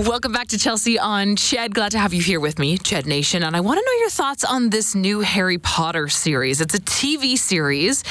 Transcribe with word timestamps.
Welcome 0.00 0.32
back 0.32 0.48
to 0.48 0.58
Chelsea 0.58 0.98
on 0.98 1.36
Ched. 1.36 1.74
Glad 1.74 1.92
to 1.92 1.98
have 1.98 2.14
you 2.14 2.22
here 2.22 2.40
with 2.40 2.58
me, 2.58 2.78
Ched 2.78 3.04
Nation. 3.04 3.42
And 3.42 3.54
I 3.54 3.60
want 3.60 3.80
to 3.80 3.84
know 3.84 4.00
your 4.00 4.08
thoughts 4.08 4.44
on 4.44 4.70
this 4.70 4.94
new 4.94 5.20
Harry 5.20 5.58
Potter 5.58 6.08
series. 6.08 6.62
It's 6.62 6.74
a 6.74 6.80
TV 6.80 7.36
series 7.36 8.02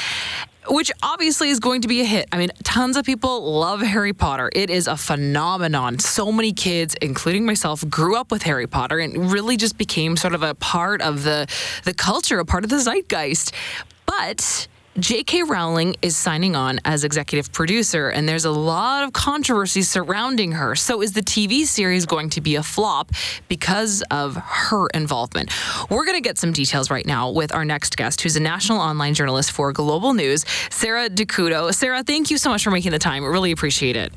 which 0.68 0.92
obviously 1.02 1.50
is 1.50 1.58
going 1.58 1.80
to 1.80 1.88
be 1.88 2.00
a 2.00 2.04
hit. 2.04 2.28
I 2.30 2.38
mean, 2.38 2.50
tons 2.62 2.96
of 2.96 3.04
people 3.04 3.58
love 3.58 3.80
Harry 3.80 4.12
Potter. 4.12 4.50
It 4.54 4.70
is 4.70 4.86
a 4.86 4.96
phenomenon. 4.96 5.98
So 5.98 6.30
many 6.30 6.52
kids, 6.52 6.94
including 7.02 7.44
myself, 7.44 7.84
grew 7.90 8.14
up 8.14 8.30
with 8.30 8.44
Harry 8.44 8.68
Potter 8.68 9.00
and 9.00 9.32
really 9.32 9.56
just 9.56 9.76
became 9.76 10.16
sort 10.16 10.34
of 10.34 10.44
a 10.44 10.54
part 10.54 11.02
of 11.02 11.24
the 11.24 11.48
the 11.82 11.92
culture, 11.92 12.38
a 12.38 12.44
part 12.44 12.62
of 12.62 12.70
the 12.70 12.78
zeitgeist. 12.78 13.52
But 14.06 14.68
J.K. 14.98 15.44
Rowling 15.44 15.94
is 16.02 16.16
signing 16.16 16.56
on 16.56 16.80
as 16.84 17.04
executive 17.04 17.52
producer, 17.52 18.08
and 18.08 18.28
there's 18.28 18.44
a 18.44 18.50
lot 18.50 19.04
of 19.04 19.12
controversy 19.12 19.82
surrounding 19.82 20.50
her. 20.52 20.74
So, 20.74 21.00
is 21.00 21.12
the 21.12 21.22
TV 21.22 21.64
series 21.64 22.06
going 22.06 22.28
to 22.30 22.40
be 22.40 22.56
a 22.56 22.62
flop 22.62 23.12
because 23.48 24.02
of 24.10 24.34
her 24.34 24.88
involvement? 24.88 25.52
We're 25.90 26.04
going 26.04 26.16
to 26.16 26.28
get 26.28 26.38
some 26.38 26.52
details 26.52 26.90
right 26.90 27.06
now 27.06 27.30
with 27.30 27.54
our 27.54 27.64
next 27.64 27.96
guest, 27.96 28.20
who's 28.20 28.34
a 28.34 28.40
national 28.40 28.80
online 28.80 29.14
journalist 29.14 29.52
for 29.52 29.72
Global 29.72 30.12
News, 30.12 30.44
Sarah 30.70 31.08
Do 31.08 31.24
Couto. 31.24 31.72
Sarah, 31.72 32.02
thank 32.02 32.32
you 32.32 32.36
so 32.36 32.50
much 32.50 32.64
for 32.64 32.72
making 32.72 32.90
the 32.90 32.98
time. 32.98 33.24
Really 33.24 33.52
appreciate 33.52 33.94
it. 33.94 34.12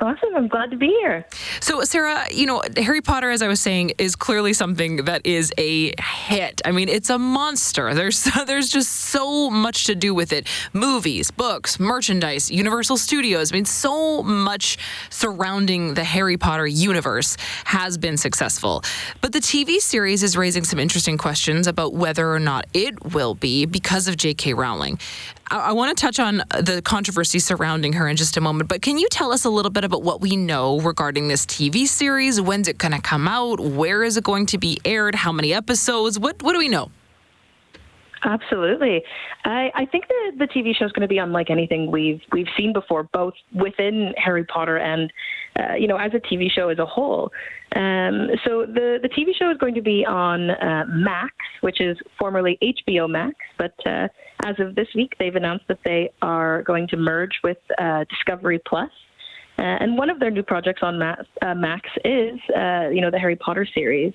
Awesome. 0.00 0.34
I'm 0.34 0.48
glad 0.48 0.72
to 0.72 0.76
be 0.76 0.88
here. 0.88 1.24
So, 1.60 1.82
Sarah, 1.84 2.26
you 2.32 2.46
know, 2.46 2.62
Harry 2.76 3.00
Potter, 3.00 3.30
as 3.30 3.42
I 3.42 3.48
was 3.48 3.60
saying, 3.60 3.92
is 3.96 4.16
clearly 4.16 4.52
something 4.52 5.04
that 5.04 5.24
is 5.24 5.52
a 5.56 5.94
hit. 6.00 6.60
I 6.64 6.72
mean, 6.72 6.88
it's 6.88 7.10
a 7.10 7.18
monster. 7.18 7.94
There's 7.94 8.24
there's 8.46 8.68
just 8.68 8.90
so 8.90 9.50
much 9.50 9.84
to 9.84 9.94
do 9.94 10.12
with 10.12 10.32
it. 10.32 10.48
Movies, 10.72 11.30
books, 11.30 11.78
merchandise, 11.78 12.50
Universal 12.50 12.96
Studios. 12.96 13.52
I 13.52 13.54
mean, 13.54 13.64
so 13.64 14.22
much 14.24 14.78
surrounding 15.10 15.94
the 15.94 16.04
Harry 16.04 16.36
Potter 16.36 16.66
universe 16.66 17.36
has 17.64 17.96
been 17.96 18.16
successful. 18.16 18.82
But 19.20 19.32
the 19.32 19.40
TV 19.40 19.78
series 19.78 20.24
is 20.24 20.36
raising 20.36 20.64
some 20.64 20.80
interesting 20.80 21.18
questions 21.18 21.68
about 21.68 21.94
whether 21.94 22.32
or 22.32 22.40
not 22.40 22.66
it 22.74 23.14
will 23.14 23.34
be 23.36 23.64
because 23.64 24.08
of 24.08 24.16
J.K. 24.16 24.54
Rowling. 24.54 24.98
I, 25.50 25.58
I 25.58 25.72
want 25.72 25.96
to 25.96 26.00
touch 26.00 26.18
on 26.18 26.38
the 26.38 26.82
controversy 26.84 27.38
surrounding 27.38 27.92
her 27.94 28.08
in 28.08 28.16
just 28.16 28.36
a 28.36 28.40
moment, 28.40 28.68
but 28.68 28.82
can 28.82 28.98
you 28.98 29.08
tell 29.08 29.32
us 29.32 29.44
a 29.44 29.50
little 29.50 29.70
bit 29.70 29.84
about 29.84 30.02
what 30.02 30.20
we 30.20 30.36
know 30.36 30.80
regarding 30.80 31.28
this 31.28 31.46
TV 31.46 31.86
series? 31.86 32.40
When's 32.40 32.68
it 32.68 32.78
going 32.78 32.92
to 32.92 33.00
come 33.00 33.28
out? 33.28 33.60
Where 33.60 34.02
is 34.04 34.16
it 34.16 34.24
going 34.24 34.46
to 34.46 34.58
be 34.58 34.78
aired? 34.84 35.14
How 35.14 35.32
many 35.32 35.52
episodes? 35.52 36.18
What 36.18 36.42
what 36.42 36.52
do 36.52 36.58
we 36.58 36.68
know? 36.68 36.90
Absolutely. 38.24 39.02
I, 39.44 39.70
I 39.74 39.84
think 39.84 40.08
the 40.08 40.32
the 40.38 40.46
TV 40.46 40.74
show 40.74 40.86
is 40.86 40.92
going 40.92 41.02
to 41.02 41.08
be 41.08 41.18
unlike 41.18 41.50
anything 41.50 41.90
we've 41.90 42.22
we've 42.32 42.48
seen 42.56 42.72
before, 42.72 43.02
both 43.02 43.34
within 43.52 44.14
Harry 44.16 44.44
Potter 44.44 44.78
and 44.78 45.12
uh, 45.58 45.74
you 45.74 45.86
know 45.86 45.96
as 45.96 46.12
a 46.14 46.20
TV 46.20 46.50
show 46.50 46.70
as 46.70 46.78
a 46.78 46.86
whole. 46.86 47.30
Um, 47.76 48.30
so 48.44 48.64
the 48.64 48.98
the 49.02 49.10
TV 49.10 49.36
show 49.38 49.50
is 49.50 49.58
going 49.58 49.74
to 49.74 49.82
be 49.82 50.06
on 50.06 50.50
uh, 50.50 50.84
Max, 50.88 51.34
which 51.60 51.80
is 51.80 51.98
formerly 52.18 52.58
HBO 52.62 53.10
Max, 53.10 53.34
but 53.58 53.74
uh, 53.84 54.08
as 54.44 54.56
of 54.60 54.74
this 54.74 54.88
week, 54.94 55.14
they've 55.18 55.34
announced 55.34 55.64
that 55.68 55.78
they 55.84 56.10
are 56.22 56.62
going 56.62 56.86
to 56.88 56.96
merge 56.96 57.32
with 57.42 57.58
uh, 57.78 58.04
Discovery 58.10 58.60
Plus. 58.66 58.90
Uh, 59.56 59.62
and 59.62 59.96
one 59.96 60.10
of 60.10 60.18
their 60.18 60.30
new 60.30 60.42
projects 60.42 60.80
on 60.82 60.98
Max, 60.98 61.24
uh, 61.42 61.54
Max 61.54 61.88
is, 62.04 62.38
you 62.92 63.00
know, 63.00 63.10
the 63.10 63.18
Harry 63.18 63.36
Potter 63.36 63.66
series. 63.72 64.12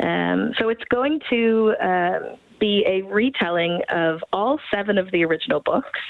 Um, 0.00 0.52
so 0.58 0.68
it's 0.68 0.84
going 0.90 1.20
to 1.30 1.74
um, 1.82 2.36
be 2.58 2.84
a 2.86 3.02
retelling 3.02 3.80
of 3.88 4.20
all 4.32 4.58
seven 4.72 4.98
of 4.98 5.10
the 5.10 5.24
original 5.24 5.60
books 5.60 6.00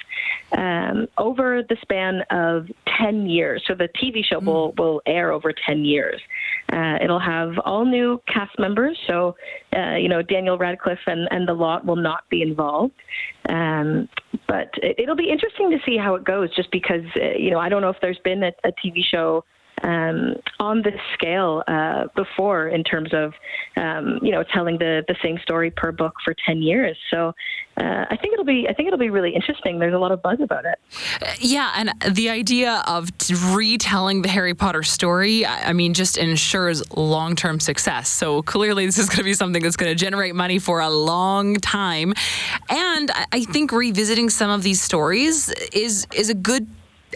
um, 0.52 1.06
over 1.18 1.62
the 1.68 1.76
span 1.82 2.22
of 2.30 2.66
10 2.98 3.28
years. 3.28 3.62
So 3.66 3.74
the 3.74 3.88
TV 4.02 4.24
show 4.24 4.38
will, 4.38 4.70
hmm. 4.72 4.80
will 4.80 5.02
air 5.06 5.32
over 5.32 5.52
10 5.52 5.84
years. 5.84 6.20
Uh, 6.72 6.98
it'll 7.02 7.20
have 7.20 7.58
all 7.64 7.84
new 7.84 8.20
cast 8.26 8.58
members. 8.58 8.98
So, 9.06 9.36
uh, 9.76 9.96
you 9.96 10.08
know, 10.08 10.22
Daniel 10.22 10.58
Radcliffe 10.58 10.98
and, 11.06 11.28
and 11.30 11.46
the 11.48 11.54
lot 11.54 11.86
will 11.86 11.96
not 11.96 12.28
be 12.30 12.42
involved. 12.42 12.94
Um, 13.48 14.08
but 14.46 14.70
it, 14.76 15.08
will 15.08 15.16
be 15.16 15.30
interesting 15.30 15.70
to 15.70 15.78
see 15.86 15.96
how 15.96 16.14
it 16.14 16.24
goes 16.24 16.54
just 16.54 16.70
because, 16.70 17.04
uh, 17.16 17.38
you 17.38 17.50
know, 17.50 17.58
I 17.58 17.68
don't 17.68 17.82
know 17.82 17.90
if 17.90 17.96
there's 18.00 18.18
been 18.24 18.42
a, 18.42 18.52
a 18.64 18.72
TV 18.84 19.00
show 19.02 19.44
um, 19.82 20.36
on 20.58 20.82
this 20.82 21.00
scale 21.14 21.62
uh, 21.66 22.04
before 22.14 22.68
in 22.68 22.84
terms 22.84 23.10
of 23.12 23.34
um, 23.76 24.18
you 24.22 24.30
know 24.30 24.42
telling 24.42 24.78
the 24.78 25.04
the 25.08 25.16
same 25.22 25.38
story 25.38 25.70
per 25.70 25.92
book 25.92 26.14
for 26.24 26.34
ten 26.46 26.62
years. 26.62 26.96
So 27.10 27.34
uh, 27.76 28.06
I 28.10 28.16
think 28.16 28.32
it'll 28.32 28.44
be 28.44 28.66
I 28.68 28.72
think 28.72 28.88
it'll 28.88 28.98
be 28.98 29.10
really 29.10 29.34
interesting. 29.34 29.78
There's 29.78 29.94
a 29.94 29.98
lot 29.98 30.12
of 30.12 30.22
buzz 30.22 30.40
about 30.40 30.64
it. 30.64 30.78
Yeah, 31.40 31.72
and 31.76 31.92
the 32.14 32.30
idea 32.30 32.82
of 32.86 33.10
retelling 33.54 34.22
the 34.22 34.28
Harry 34.28 34.54
Potter 34.54 34.82
story, 34.82 35.46
I 35.46 35.72
mean, 35.72 35.94
just 35.94 36.16
ensures 36.16 36.82
long 36.96 37.36
term 37.36 37.60
success. 37.60 38.08
So 38.08 38.42
clearly, 38.42 38.86
this 38.86 38.98
is 38.98 39.08
going 39.08 39.18
to 39.18 39.24
be 39.24 39.34
something 39.34 39.62
that's 39.62 39.76
going 39.76 39.90
to 39.90 39.96
generate 39.96 40.34
money 40.34 40.58
for 40.58 40.80
a 40.80 40.90
long 40.90 41.56
time. 41.56 42.14
And 42.68 43.10
I 43.32 43.44
think 43.44 43.72
revisiting 43.72 44.30
some 44.30 44.50
of 44.50 44.62
these 44.62 44.82
stories 44.82 45.50
is 45.72 46.06
is 46.14 46.30
a 46.30 46.34
good 46.34 46.66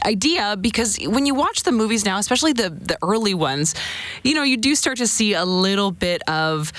idea 0.07 0.57
because 0.61 0.99
when 1.05 1.27
you 1.27 1.35
watch 1.35 1.63
the 1.63 1.73
movies 1.73 2.05
now, 2.05 2.19
especially 2.19 2.53
the 2.53 2.71
the 2.71 2.99
early 3.03 3.35
ones, 3.35 3.75
you 4.23 4.35
know, 4.35 4.43
you 4.43 4.57
do 4.57 4.75
start 4.75 4.99
to 4.99 5.07
see 5.07 5.35
a 5.35 5.45
little 5.45 5.91
bit 5.91 6.23
of 6.29 6.73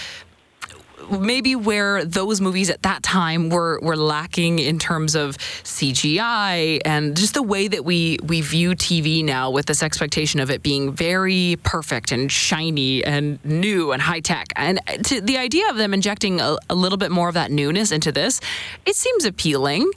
maybe 1.11 1.56
where 1.56 2.06
those 2.06 2.41
movies 2.41 2.69
at 2.69 2.81
that 2.84 3.03
time 3.03 3.50
were 3.50 3.79
were 3.81 3.97
lacking 3.97 4.59
in 4.59 4.79
terms 4.79 5.16
of 5.16 5.38
CGI 5.38 6.79
and 6.85 7.16
just 7.16 7.34
the 7.34 7.44
way 7.44 7.67
that 7.67 7.84
we 7.85 8.17
we 8.23 8.41
view 8.41 8.72
TV 8.72 9.23
now 9.23 9.50
with 9.50 9.66
this 9.66 9.84
expectation 9.84 10.40
of 10.40 10.50
it 10.50 10.63
being 10.63 10.91
very 10.94 11.57
perfect 11.63 12.11
and 12.11 12.31
shiny 12.31 13.03
and 13.03 13.44
new 13.44 13.91
and 13.91 14.01
high 14.01 14.19
tech 14.19 14.47
and 14.55 14.79
to 15.03 15.22
the 15.22 15.38
idea 15.38 15.69
of 15.69 15.78
them 15.78 15.94
injecting 15.94 16.40
a, 16.40 16.57
a 16.69 16.75
little 16.75 16.97
bit 16.97 17.11
more 17.11 17.28
of 17.28 17.34
that 17.34 17.51
newness 17.51 17.91
into 17.91 18.11
this 18.11 18.40
it 18.85 18.95
seems 18.95 19.25
appealing 19.25 19.90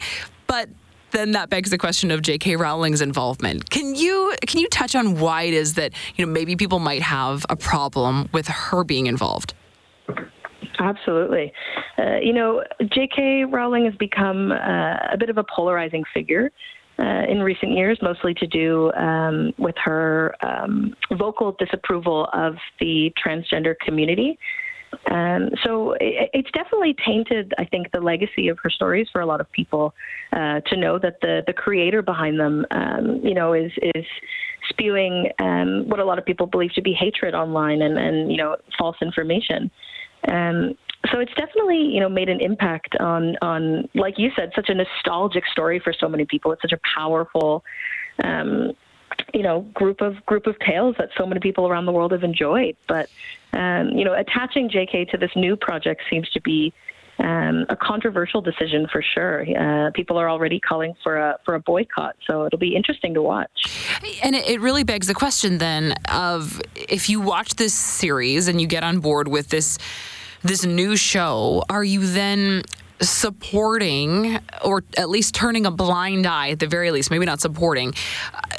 but 0.47 0.69
then 1.13 1.33
that 1.33 1.51
begs 1.51 1.71
the 1.71 1.79
question 1.79 2.11
of 2.11 2.23
J.K. 2.23 2.57
Rowling's 2.57 3.01
involvement. 3.01 3.71
Can 3.71 3.95
you 3.95 4.35
can 4.47 4.61
you 4.61 4.69
touch 4.69 4.95
on 4.95 5.19
why 5.19 5.43
it 5.43 5.55
is 5.55 5.75
that 5.75 5.93
you 6.17 6.27
know 6.27 6.33
maybe 6.33 6.57
people 6.57 6.79
might 6.79 7.03
have 7.03 7.45
a 7.49 7.57
problem 7.57 8.29
with 8.33 8.49
her 8.49 8.85
being 8.85 9.07
involved? 9.07 9.55
Absolutely. 10.79 11.53
Uh, 11.99 12.17
you 12.23 12.33
know, 12.33 12.63
J.K. 12.93 13.45
Rowling 13.45 13.87
has 13.87 13.95
become 13.95 14.53
uh, 14.53 14.97
a 15.13 15.17
bit 15.19 15.31
of 15.31 15.39
a 15.39 15.45
polarizing 15.45 16.05
figure. 16.13 16.51
Uh, 16.99 17.25
in 17.29 17.43
recent 17.43 17.73
years, 17.73 17.99
mostly 18.01 18.33
to 18.33 18.47
do 18.47 18.91
um, 18.95 19.53
with 19.59 19.75
her 19.77 20.35
um, 20.41 20.97
vocal 21.19 21.55
disapproval 21.59 22.27
of 22.33 22.55
the 22.81 23.13
transgender 23.23 23.75
community. 23.85 24.39
Um, 25.11 25.51
so 25.65 25.93
it, 26.01 26.31
it's 26.33 26.51
definitely 26.53 26.95
tainted, 27.05 27.53
I 27.59 27.65
think, 27.65 27.91
the 27.93 28.01
legacy 28.01 28.49
of 28.49 28.59
her 28.63 28.71
stories 28.71 29.09
for 29.13 29.21
a 29.21 29.27
lot 29.27 29.41
of 29.41 29.51
people 29.53 29.95
uh, 30.33 30.61
to 30.61 30.77
know 30.77 30.99
that 30.99 31.21
the 31.21 31.43
the 31.47 31.53
creator 31.53 32.03
behind 32.03 32.41
them, 32.41 32.67
um, 32.71 33.21
you 33.23 33.35
know, 33.35 33.53
is 33.53 33.73
is 33.95 34.05
spewing 34.69 35.31
um, 35.39 35.89
what 35.89 36.01
a 36.01 36.05
lot 36.05 36.19
of 36.19 36.25
people 36.25 36.47
believe 36.47 36.73
to 36.75 36.83
be 36.83 36.93
hatred 36.93 37.35
online 37.35 37.83
and 37.83 37.99
and 37.99 38.31
you 38.31 38.37
know 38.37 38.57
false 38.79 38.97
information. 39.01 39.71
Um, 40.29 40.75
so 41.13 41.21
it's 41.21 41.35
definitely 41.35 41.83
you 41.83 42.01
know 42.01 42.09
made 42.09 42.29
an 42.29 42.41
impact 42.41 42.97
on 42.99 43.37
on 43.43 43.89
like 43.95 44.15
you 44.19 44.31
said 44.35 44.51
such 44.57 44.69
a 44.69 44.75
nostalgic 44.75 45.45
story 45.47 45.79
for 45.79 45.93
so 45.93 46.09
many 46.09 46.25
people. 46.25 46.53
It's 46.53 46.63
such 46.63 46.73
a 46.73 46.81
powerful 46.97 47.63
um, 48.25 48.73
you 49.35 49.43
know 49.43 49.61
group 49.75 50.01
of 50.01 50.25
group 50.27 50.47
of 50.47 50.59
tales 50.61 50.97
that 50.99 51.11
so 51.17 51.27
many 51.27 51.41
people 51.41 51.67
around 51.67 51.87
the 51.87 51.93
world 51.93 52.13
have 52.13 52.25
enjoyed. 52.25 52.77
But 52.89 53.09
um, 53.53 53.91
you 53.91 54.05
know, 54.05 54.15
attaching 54.15 54.69
JK 54.69 55.11
to 55.11 55.17
this 55.17 55.31
new 55.37 55.57
project 55.57 56.03
seems 56.11 56.29
to 56.31 56.41
be 56.41 56.73
um, 57.19 57.65
a 57.69 57.77
controversial 57.77 58.43
decision 58.43 58.87
for 58.91 59.03
sure. 59.03 59.43
Uh, 59.43 59.91
people 59.93 60.19
are 60.19 60.29
already 60.29 60.61
calling 60.61 60.95
for 61.03 61.17
a 61.17 61.39
for 61.45 61.55
a 61.55 61.61
boycott, 61.61 62.17
so 62.27 62.45
it'll 62.45 62.59
be 62.59 62.77
interesting 62.77 63.15
to 63.15 63.23
watch. 63.23 63.49
And 64.23 64.35
it 64.35 64.61
really 64.61 64.85
begs 64.85 65.07
the 65.07 65.15
question 65.15 65.59
then 65.59 65.95
of 66.13 66.61
if 66.75 67.09
you 67.09 67.21
watch 67.21 67.57
this 67.57 67.73
series 67.75 68.49
and 68.49 68.61
you 68.61 68.67
get 68.67 68.85
on 68.85 69.01
board 69.01 69.29
with 69.29 69.49
this 69.49 69.79
this 70.43 70.65
new 70.65 70.97
show, 70.97 71.65
are 71.71 71.85
you 71.85 72.07
then 72.07 72.63
supporting 73.01 74.39
or 74.65 74.83
at 74.97 75.09
least 75.09 75.35
turning 75.35 75.67
a 75.67 75.71
blind 75.71 76.27
eye 76.27 76.51
at 76.51 76.59
the 76.59 76.67
very 76.67 76.91
least 76.91 77.11
maybe 77.11 77.27
not 77.27 77.41
supporting 77.41 77.93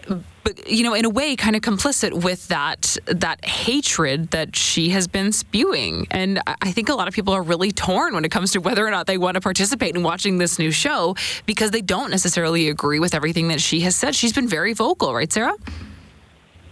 uh, 0.09 0.19
but 0.43 0.69
you 0.69 0.83
know 0.83 0.93
in 0.93 1.05
a 1.05 1.09
way 1.09 1.35
kind 1.35 1.55
of 1.55 1.61
complicit 1.61 2.23
with 2.23 2.47
that 2.47 2.97
that 3.05 3.43
hatred 3.43 4.29
that 4.31 4.55
she 4.55 4.89
has 4.89 5.07
been 5.07 5.31
spewing. 5.31 6.07
And 6.11 6.39
i 6.61 6.71
think 6.71 6.89
a 6.89 6.93
lot 6.93 7.07
of 7.07 7.13
people 7.13 7.33
are 7.33 7.41
really 7.41 7.71
torn 7.71 8.13
when 8.13 8.23
it 8.23 8.31
comes 8.31 8.51
to 8.51 8.59
whether 8.59 8.85
or 8.85 8.91
not 8.91 9.07
they 9.07 9.17
want 9.17 9.35
to 9.35 9.41
participate 9.41 9.95
in 9.95 10.03
watching 10.03 10.37
this 10.37 10.57
new 10.57 10.71
show 10.71 11.15
because 11.45 11.71
they 11.71 11.81
don't 11.81 12.11
necessarily 12.11 12.69
agree 12.69 12.99
with 12.99 13.13
everything 13.13 13.49
that 13.49 13.59
she 13.59 13.81
has 13.81 13.95
said. 13.95 14.15
She's 14.15 14.33
been 14.33 14.47
very 14.47 14.73
vocal 14.73 15.13
right 15.13 15.31
sarah 15.31 15.55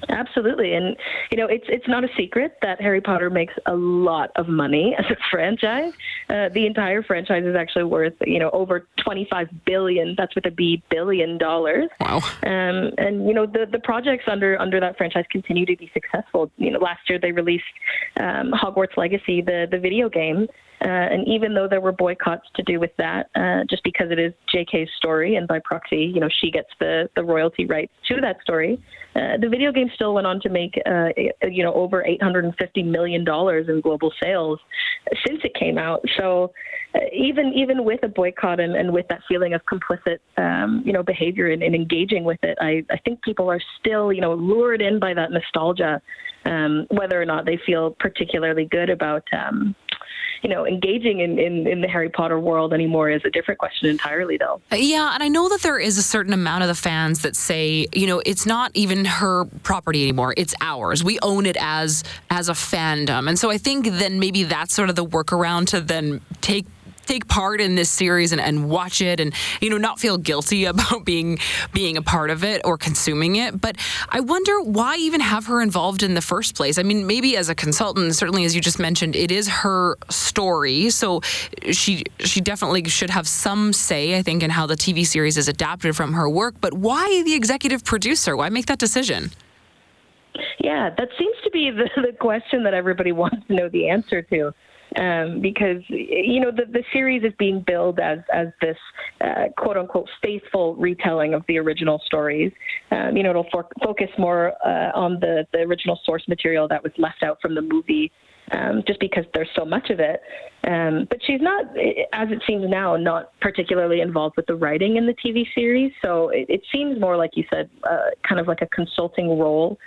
Absolutely, 0.09 0.73
and 0.73 0.95
you 1.31 1.37
know 1.37 1.47
it's 1.47 1.65
it's 1.67 1.87
not 1.87 2.03
a 2.03 2.09
secret 2.17 2.57
that 2.61 2.79
Harry 2.81 3.01
Potter 3.01 3.29
makes 3.29 3.53
a 3.65 3.75
lot 3.75 4.31
of 4.35 4.47
money 4.47 4.95
as 4.99 5.05
a 5.09 5.15
franchise. 5.31 5.93
Uh, 6.29 6.49
the 6.49 6.65
entire 6.65 7.01
franchise 7.03 7.45
is 7.45 7.55
actually 7.55 7.83
worth 7.83 8.13
you 8.25 8.39
know 8.39 8.49
over 8.51 8.87
25 9.03 9.47
billion. 9.65 10.15
That's 10.17 10.35
with 10.35 10.45
a 10.45 10.51
B 10.51 10.83
billion 10.89 11.37
dollars. 11.37 11.89
Wow. 11.99 12.17
Um, 12.43 12.91
and 12.97 13.27
you 13.27 13.33
know 13.33 13.45
the 13.45 13.65
the 13.71 13.79
projects 13.79 14.25
under 14.27 14.59
under 14.59 14.79
that 14.79 14.97
franchise 14.97 15.25
continue 15.31 15.65
to 15.65 15.75
be 15.75 15.89
successful. 15.93 16.51
You 16.57 16.71
know 16.71 16.79
last 16.79 17.09
year 17.09 17.19
they 17.19 17.31
released 17.31 17.63
um, 18.19 18.51
Hogwarts 18.51 18.97
Legacy, 18.97 19.41
the 19.41 19.67
the 19.69 19.79
video 19.79 20.09
game, 20.09 20.47
uh, 20.81 20.87
and 20.87 21.27
even 21.27 21.53
though 21.53 21.67
there 21.67 21.81
were 21.81 21.91
boycotts 21.91 22.47
to 22.55 22.63
do 22.63 22.79
with 22.79 22.91
that, 22.97 23.29
uh, 23.35 23.63
just 23.69 23.83
because 23.83 24.11
it 24.11 24.19
is 24.19 24.33
J.K.'s 24.51 24.89
story, 24.97 25.35
and 25.35 25.47
by 25.47 25.59
proxy, 25.63 26.11
you 26.13 26.19
know, 26.19 26.29
she 26.29 26.51
gets 26.51 26.69
the, 26.79 27.09
the 27.15 27.23
royalty 27.23 27.65
rights 27.65 27.93
to 28.09 28.19
that 28.21 28.41
story, 28.41 28.79
uh, 29.15 29.37
the 29.39 29.47
video 29.47 29.71
game 29.71 29.89
still 29.95 30.13
went 30.13 30.27
on 30.27 30.41
to 30.41 30.49
make, 30.49 30.77
uh, 30.85 31.07
you 31.43 31.63
know, 31.63 31.73
over 31.73 32.05
$850 32.07 32.85
million 32.85 33.21
in 33.21 33.81
global 33.81 34.11
sales 34.21 34.59
since 35.25 35.39
it 35.43 35.53
came 35.55 35.77
out. 35.77 36.03
So 36.17 36.51
uh, 36.93 36.99
even 37.13 37.53
even 37.53 37.85
with 37.85 38.03
a 38.03 38.09
boycott 38.09 38.59
and, 38.59 38.75
and 38.75 38.91
with 38.91 39.07
that 39.07 39.21
feeling 39.27 39.53
of 39.53 39.61
complicit, 39.65 40.19
um, 40.37 40.83
you 40.85 40.91
know, 40.91 41.01
behavior 41.01 41.49
and, 41.49 41.63
and 41.63 41.73
engaging 41.73 42.25
with 42.25 42.39
it, 42.43 42.57
I, 42.59 42.83
I 42.89 42.97
think 43.05 43.21
people 43.23 43.49
are 43.49 43.61
still, 43.79 44.11
you 44.11 44.21
know, 44.21 44.33
lured 44.33 44.81
in 44.81 44.99
by 44.99 45.13
that 45.13 45.31
nostalgia, 45.31 46.01
um, 46.45 46.85
whether 46.89 47.21
or 47.21 47.25
not 47.25 47.45
they 47.45 47.59
feel 47.65 47.95
particularly 47.99 48.65
good 48.65 48.89
about. 48.89 49.23
Um, 49.31 49.75
you 50.41 50.49
know, 50.49 50.65
engaging 50.65 51.19
in, 51.19 51.39
in, 51.39 51.67
in 51.67 51.81
the 51.81 51.87
Harry 51.87 52.09
Potter 52.09 52.39
world 52.39 52.73
anymore 52.73 53.09
is 53.09 53.21
a 53.25 53.29
different 53.29 53.59
question 53.59 53.89
entirely, 53.89 54.37
though. 54.37 54.61
Uh, 54.71 54.75
yeah, 54.75 55.13
and 55.13 55.23
I 55.23 55.27
know 55.27 55.49
that 55.49 55.61
there 55.61 55.79
is 55.79 55.97
a 55.97 56.03
certain 56.03 56.33
amount 56.33 56.63
of 56.63 56.67
the 56.67 56.75
fans 56.75 57.21
that 57.21 57.35
say, 57.35 57.87
you 57.93 58.07
know, 58.07 58.21
it's 58.25 58.45
not 58.45 58.71
even 58.73 59.05
her 59.05 59.45
property 59.63 60.03
anymore; 60.03 60.33
it's 60.37 60.55
ours. 60.61 61.03
We 61.03 61.19
own 61.21 61.45
it 61.45 61.57
as 61.59 62.03
as 62.29 62.49
a 62.49 62.53
fandom, 62.53 63.27
and 63.27 63.37
so 63.37 63.49
I 63.49 63.57
think 63.57 63.85
then 63.85 64.19
maybe 64.19 64.43
that's 64.43 64.73
sort 64.73 64.89
of 64.89 64.95
the 64.95 65.05
workaround 65.05 65.67
to 65.67 65.81
then 65.81 66.21
take 66.41 66.65
take 67.05 67.27
part 67.27 67.61
in 67.61 67.75
this 67.75 67.89
series 67.89 68.31
and, 68.31 68.41
and 68.41 68.69
watch 68.69 69.01
it 69.01 69.19
and 69.19 69.33
you 69.61 69.69
know 69.69 69.77
not 69.77 69.99
feel 69.99 70.17
guilty 70.17 70.65
about 70.73 71.05
being 71.05 71.39
being 71.73 71.97
a 71.97 72.01
part 72.01 72.29
of 72.29 72.43
it 72.43 72.61
or 72.65 72.77
consuming 72.77 73.35
it. 73.35 73.59
But 73.59 73.77
i 74.09 74.19
wonder 74.19 74.61
why 74.61 74.95
even 74.97 75.21
have 75.21 75.45
her 75.47 75.61
involved 75.61 76.03
in 76.03 76.13
the 76.13 76.21
first 76.21 76.55
place? 76.55 76.77
I 76.77 76.83
mean 76.83 77.07
maybe 77.07 77.37
as 77.37 77.49
a 77.49 77.55
consultant 77.55 78.15
certainly 78.15 78.45
as 78.45 78.55
you 78.55 78.61
just 78.61 78.79
mentioned 78.79 79.15
it 79.15 79.31
is 79.31 79.47
her 79.47 79.97
story. 80.09 80.89
So 80.89 81.21
she 81.71 82.03
she 82.19 82.41
definitely 82.41 82.87
should 82.89 83.09
have 83.09 83.27
some 83.27 83.73
say 83.73 84.17
i 84.17 84.21
think 84.21 84.43
in 84.43 84.49
how 84.49 84.65
the 84.65 84.75
tv 84.75 85.05
series 85.05 85.37
is 85.37 85.47
adapted 85.47 85.95
from 85.95 86.13
her 86.13 86.29
work. 86.29 86.55
But 86.61 86.73
why 86.73 87.23
the 87.25 87.33
executive 87.33 87.83
producer? 87.83 88.35
Why 88.35 88.49
make 88.49 88.65
that 88.67 88.79
decision? 88.79 89.31
Yeah, 90.59 90.89
that 90.97 91.09
seems 91.17 91.35
to 91.43 91.49
be 91.51 91.71
the, 91.71 91.89
the 92.01 92.17
question 92.17 92.63
that 92.63 92.73
everybody 92.73 93.11
wants 93.23 93.45
to 93.47 93.53
know 93.53 93.69
the 93.69 93.89
answer 93.89 94.21
to 94.21 94.53
um, 94.97 95.41
because 95.41 95.81
you 95.89 96.39
know 96.39 96.51
the, 96.51 96.65
the 96.71 96.83
series 96.93 97.23
is 97.23 97.33
being 97.37 97.63
billed 97.65 97.99
as 97.99 98.19
as 98.33 98.47
this 98.61 98.77
uh, 99.21 99.45
quote 99.57 99.77
unquote 99.77 100.09
faithful 100.21 100.75
retelling 100.75 101.33
of 101.33 101.43
the 101.47 101.57
original 101.57 102.01
stories. 102.05 102.51
Um, 102.91 103.15
you 103.17 103.23
know, 103.23 103.31
it'll 103.31 103.47
for- 103.51 103.67
focus 103.83 104.09
more 104.17 104.53
uh, 104.65 104.91
on 104.93 105.19
the 105.19 105.45
the 105.51 105.59
original 105.59 105.99
source 106.05 106.23
material 106.27 106.67
that 106.69 106.83
was 106.83 106.93
left 106.97 107.23
out 107.23 107.39
from 107.41 107.55
the 107.55 107.61
movie. 107.61 108.11
Um, 108.51 108.83
just 108.85 108.99
because 108.99 109.25
there's 109.33 109.49
so 109.55 109.65
much 109.65 109.89
of 109.89 109.99
it. 109.99 110.21
Um, 110.67 111.07
but 111.09 111.17
she's 111.25 111.41
not, 111.41 111.65
as 112.13 112.29
it 112.29 112.43
seems 112.45 112.69
now, 112.69 112.95
not 112.95 113.31
particularly 113.41 114.01
involved 114.01 114.35
with 114.37 114.45
the 114.45 114.53
writing 114.53 114.97
in 114.97 115.07
the 115.07 115.15
TV 115.15 115.45
series. 115.55 115.91
So 116.03 116.29
it, 116.29 116.45
it 116.47 116.61
seems 116.71 117.01
more 117.01 117.17
like 117.17 117.31
you 117.33 117.43
said, 117.51 117.71
uh, 117.89 118.11
kind 118.21 118.39
of 118.39 118.47
like 118.47 118.61
a 118.61 118.67
consulting 118.67 119.39
role 119.39 119.79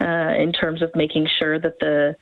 uh, 0.00 0.32
in 0.38 0.50
terms 0.50 0.80
of 0.80 0.90
making 0.94 1.28
sure 1.38 1.60
that 1.60 1.78
the 1.78 2.16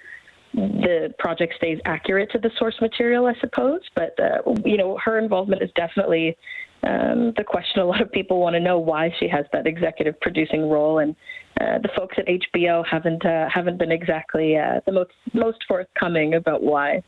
the 0.55 1.13
project 1.19 1.55
stays 1.57 1.79
accurate 1.85 2.31
to 2.31 2.39
the 2.39 2.51
source 2.59 2.77
material, 2.81 3.27
I 3.27 3.35
suppose. 3.41 3.81
But 3.95 4.19
uh, 4.21 4.39
you 4.65 4.77
know, 4.77 4.99
her 5.05 5.19
involvement 5.19 5.63
is 5.63 5.71
definitely 5.75 6.37
um, 6.85 7.33
the 7.37 7.45
question. 7.45 7.81
A 7.81 7.85
lot 7.85 8.01
of 8.01 8.11
people 8.13 8.41
want 8.41 8.55
to 8.55 8.61
know 8.61 8.79
why 8.79 9.13
she 9.19 9.29
has 9.29 9.47
that 9.53 9.67
executive 9.67 10.21
producing 10.21 10.69
role, 10.69 10.99
and 10.99 11.17
uh, 11.61 11.79
the 11.79 11.89
folks 11.97 12.17
at 12.19 12.27
HBO 12.27 12.85
haven't 12.87 13.25
uh, 13.25 13.49
haven't 13.53 13.79
been 13.79 13.93
exactly 13.93 14.57
uh, 14.57 14.81
the 14.87 14.93
most 14.93 15.11
most 15.33 15.59
forthcoming 15.67 16.35
about 16.35 16.63
why. 16.63 17.03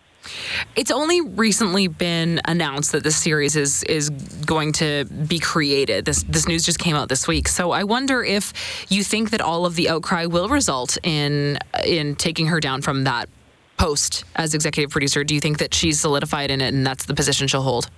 It's 0.74 0.90
only 0.90 1.20
recently 1.20 1.86
been 1.86 2.40
announced 2.46 2.92
that 2.92 3.04
this 3.04 3.16
series 3.16 3.54
is 3.54 3.84
is 3.84 4.10
going 4.44 4.72
to 4.74 5.04
be 5.04 5.38
created. 5.38 6.04
This 6.04 6.24
this 6.24 6.48
news 6.48 6.64
just 6.64 6.78
came 6.78 6.96
out 6.96 7.08
this 7.08 7.28
week. 7.28 7.46
So 7.46 7.70
I 7.70 7.84
wonder 7.84 8.24
if 8.24 8.52
you 8.88 9.04
think 9.04 9.30
that 9.30 9.40
all 9.40 9.66
of 9.66 9.76
the 9.76 9.88
outcry 9.88 10.26
will 10.26 10.48
result 10.48 10.98
in 11.02 11.58
in 11.84 12.16
taking 12.16 12.46
her 12.46 12.60
down 12.60 12.82
from 12.82 13.04
that 13.04 13.28
post 13.76 14.24
as 14.36 14.54
executive 14.54 14.90
producer? 14.90 15.24
Do 15.24 15.34
you 15.34 15.40
think 15.40 15.58
that 15.58 15.74
she's 15.74 16.00
solidified 16.00 16.50
in 16.50 16.60
it 16.60 16.74
and 16.74 16.86
that's 16.86 17.06
the 17.06 17.14
position 17.14 17.46
she'll 17.48 17.62
hold? 17.62 17.90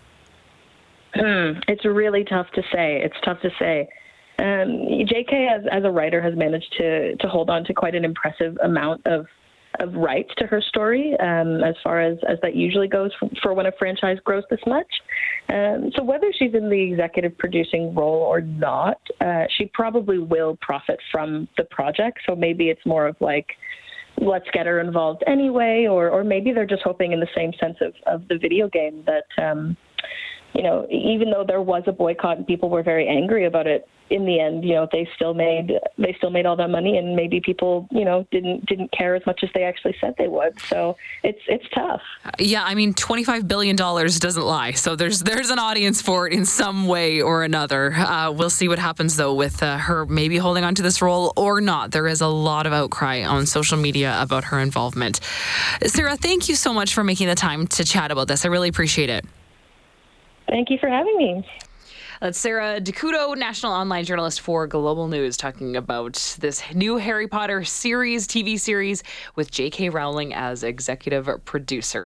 Hmm, 1.14 1.60
it's 1.68 1.84
really 1.84 2.24
tough 2.24 2.46
to 2.54 2.62
say. 2.72 3.00
It's 3.02 3.16
tough 3.24 3.40
to 3.42 3.50
say. 3.58 3.88
Um, 4.38 4.86
J.K. 5.06 5.48
as 5.52 5.64
as 5.72 5.84
a 5.84 5.90
writer 5.90 6.22
has 6.22 6.36
managed 6.36 6.72
to 6.78 7.16
to 7.16 7.28
hold 7.28 7.50
on 7.50 7.64
to 7.64 7.74
quite 7.74 7.94
an 7.96 8.04
impressive 8.04 8.56
amount 8.62 9.04
of 9.06 9.26
of 9.80 9.94
rights 9.94 10.30
to 10.38 10.46
her 10.46 10.60
story, 10.60 11.14
um, 11.20 11.62
as 11.62 11.74
far 11.82 12.00
as 12.00 12.18
as 12.28 12.38
that 12.42 12.54
usually 12.54 12.88
goes 12.88 13.10
for, 13.18 13.28
for 13.42 13.54
when 13.54 13.66
a 13.66 13.72
franchise 13.72 14.18
grows 14.24 14.44
this 14.50 14.60
much. 14.66 14.86
Um, 15.48 15.90
so 15.96 16.04
whether 16.04 16.32
she's 16.38 16.54
in 16.54 16.70
the 16.70 16.80
executive 16.80 17.36
producing 17.38 17.94
role 17.94 18.22
or 18.22 18.40
not, 18.40 19.00
uh, 19.20 19.44
she 19.56 19.66
probably 19.74 20.18
will 20.18 20.56
profit 20.60 21.00
from 21.10 21.48
the 21.56 21.64
project. 21.64 22.20
So 22.26 22.36
maybe 22.36 22.70
it's 22.70 22.84
more 22.86 23.08
of 23.08 23.16
like 23.20 23.48
let's 24.20 24.48
get 24.52 24.66
her 24.66 24.80
involved 24.80 25.22
anyway, 25.26 25.86
or 25.88 26.08
or 26.10 26.24
maybe 26.24 26.52
they're 26.52 26.66
just 26.66 26.82
hoping 26.82 27.12
in 27.12 27.20
the 27.20 27.28
same 27.36 27.52
sense 27.60 27.76
of, 27.80 27.94
of 28.06 28.28
the 28.28 28.38
video 28.38 28.68
game 28.68 29.04
that 29.06 29.42
um, 29.42 29.76
you 30.54 30.62
know 30.62 30.86
even 30.90 31.30
though 31.30 31.44
there 31.46 31.62
was 31.62 31.82
a 31.86 31.92
boycott 31.92 32.38
and 32.38 32.46
people 32.46 32.68
were 32.68 32.82
very 32.82 33.08
angry 33.08 33.44
about 33.44 33.66
it, 33.66 33.88
in 34.10 34.24
the 34.24 34.40
end, 34.40 34.64
you 34.64 34.74
know, 34.74 34.88
they 34.90 35.08
still 35.14 35.34
made 35.34 35.72
they 35.98 36.14
still 36.16 36.30
made 36.30 36.46
all 36.46 36.56
that 36.56 36.70
money, 36.70 36.96
and 36.96 37.14
maybe 37.14 37.40
people, 37.40 37.86
you 37.90 38.04
know, 38.04 38.26
didn't 38.30 38.66
didn't 38.66 38.90
care 38.92 39.14
as 39.14 39.24
much 39.26 39.40
as 39.42 39.50
they 39.54 39.64
actually 39.64 39.94
said 40.00 40.14
they 40.16 40.28
would. 40.28 40.58
So 40.60 40.96
it's 41.22 41.40
it's 41.46 41.64
tough. 41.74 42.00
Yeah, 42.38 42.64
I 42.64 42.74
mean, 42.74 42.94
twenty 42.94 43.24
five 43.24 43.46
billion 43.46 43.76
dollars 43.76 44.18
doesn't 44.18 44.44
lie. 44.44 44.72
So 44.72 44.96
there's 44.96 45.20
there's 45.20 45.50
an 45.50 45.58
audience 45.58 46.00
for 46.00 46.26
it 46.26 46.32
in 46.32 46.44
some 46.44 46.86
way 46.86 47.20
or 47.20 47.44
another. 47.44 47.92
Uh, 47.94 48.30
we'll 48.30 48.50
see 48.50 48.68
what 48.68 48.78
happens 48.78 49.16
though 49.16 49.34
with 49.34 49.62
uh, 49.62 49.78
her 49.78 50.06
maybe 50.06 50.38
holding 50.38 50.64
on 50.64 50.74
to 50.76 50.82
this 50.82 51.02
role 51.02 51.32
or 51.36 51.60
not. 51.60 51.90
There 51.90 52.06
is 52.06 52.20
a 52.20 52.28
lot 52.28 52.66
of 52.66 52.72
outcry 52.72 53.22
on 53.22 53.46
social 53.46 53.76
media 53.76 54.16
about 54.20 54.44
her 54.44 54.60
involvement. 54.60 55.20
Sarah, 55.84 56.16
thank 56.16 56.48
you 56.48 56.54
so 56.54 56.72
much 56.72 56.94
for 56.94 57.04
making 57.04 57.28
the 57.28 57.34
time 57.34 57.66
to 57.68 57.84
chat 57.84 58.10
about 58.10 58.28
this. 58.28 58.44
I 58.44 58.48
really 58.48 58.68
appreciate 58.68 59.10
it. 59.10 59.24
Thank 60.48 60.70
you 60.70 60.78
for 60.78 60.88
having 60.88 61.16
me. 61.16 61.46
That's 62.20 62.38
Sarah 62.38 62.80
Do 62.80 62.90
Couto, 62.90 63.36
national 63.36 63.72
online 63.72 64.04
journalist 64.04 64.40
for 64.40 64.66
Global 64.66 65.06
News, 65.06 65.36
talking 65.36 65.76
about 65.76 66.36
this 66.40 66.62
new 66.74 66.96
Harry 66.96 67.28
Potter 67.28 67.62
series, 67.62 68.26
TV 68.26 68.58
series, 68.58 69.04
with 69.36 69.52
J.K. 69.52 69.90
Rowling 69.90 70.34
as 70.34 70.64
executive 70.64 71.28
producer. 71.44 72.06